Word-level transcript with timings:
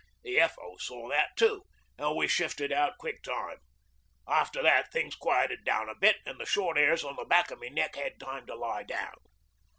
The 0.23 0.39
F.O. 0.39 0.77
saw 0.77 1.09
that 1.09 1.29
too, 1.37 1.61
an' 1.99 2.15
we 2.15 2.27
shifted 2.27 2.71
out 2.71 2.97
quick 2.97 3.21
time. 3.21 3.57
After 4.27 4.63
that 4.63 4.91
things 4.91 5.13
quietened 5.15 5.63
down 5.63 5.89
a 5.89 5.93
bit, 5.95 6.17
an' 6.25 6.39
the 6.39 6.45
short 6.47 6.75
hairs 6.75 7.03
on 7.03 7.17
the 7.17 7.23
back 7.25 7.51
o' 7.51 7.55
my 7.55 7.67
neck 7.67 7.95
had 7.97 8.19
time 8.19 8.47
to 8.47 8.55
lie 8.55 8.81
down. 8.81 9.13